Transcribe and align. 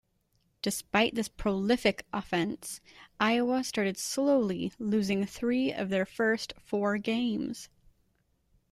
Despite 0.63 1.13
this 1.13 1.27
prolific 1.27 2.07
offense, 2.11 2.81
Iowa 3.19 3.63
started 3.63 3.99
slowly, 3.99 4.71
losing 4.79 5.27
three 5.27 5.71
of 5.71 5.89
their 5.89 6.07
first 6.07 6.55
four 6.57 6.97
games. 6.97 7.69